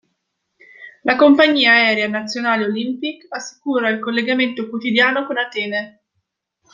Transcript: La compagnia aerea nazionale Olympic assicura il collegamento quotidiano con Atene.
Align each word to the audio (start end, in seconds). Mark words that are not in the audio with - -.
La 1.03 1.15
compagnia 1.15 1.73
aerea 1.75 2.07
nazionale 2.07 2.65
Olympic 2.65 3.27
assicura 3.29 3.87
il 3.89 3.99
collegamento 3.99 4.67
quotidiano 4.67 5.27
con 5.27 5.37
Atene. 5.37 5.99